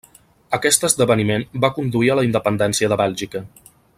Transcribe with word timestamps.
Aquest 0.57 0.85
esdeveniment 0.89 1.45
va 1.67 1.71
conduir 1.77 2.11
a 2.13 2.17
la 2.21 2.25
independència 2.31 2.93
de 2.95 3.01
Bèlgica. 3.05 3.45